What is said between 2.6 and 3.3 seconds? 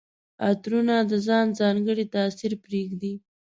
پرېږدي.